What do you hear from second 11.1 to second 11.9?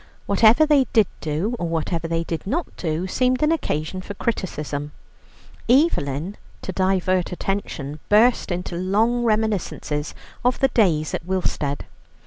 at Willstead.